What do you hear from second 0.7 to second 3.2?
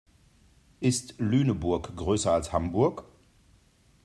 Ist Lüneburg größer als Hamburg?